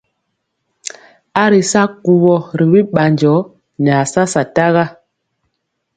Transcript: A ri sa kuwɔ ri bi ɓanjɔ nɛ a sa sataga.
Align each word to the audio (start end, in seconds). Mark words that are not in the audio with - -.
A 1.41 1.43
ri 1.51 1.61
sa 1.71 1.81
kuwɔ 2.03 2.35
ri 2.57 2.65
bi 2.71 2.79
ɓanjɔ 2.93 3.33
nɛ 3.83 3.91
a 4.01 4.03
sa 4.11 4.23
sataga. 4.33 4.85